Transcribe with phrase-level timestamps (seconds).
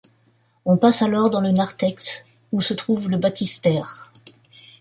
[0.65, 4.09] On passe alors dans le narthex où se trouve le baptistère.